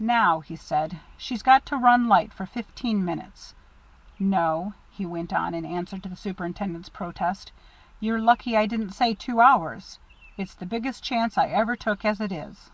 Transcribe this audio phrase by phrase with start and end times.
[0.00, 3.54] "Now," he said, "she's got to run light for fifteen minutes.
[4.18, 7.52] No" he went on in answer to the superintendent's protest;
[8.00, 10.00] "you're lucky I didn't say two hours.
[10.36, 12.70] It's the biggest chance I ever took as it is."